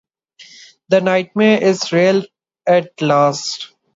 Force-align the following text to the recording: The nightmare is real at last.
The 0.89 0.99
nightmare 0.99 1.61
is 1.61 1.91
real 1.91 2.23
at 2.65 2.99
last. 3.03 3.69